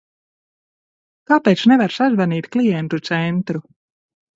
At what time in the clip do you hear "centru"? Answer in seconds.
3.15-3.67